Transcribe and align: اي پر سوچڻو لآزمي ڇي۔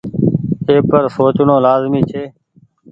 اي 0.67 0.75
پر 0.89 1.03
سوچڻو 1.15 1.55
لآزمي 1.65 2.01
ڇي۔ 2.09 2.23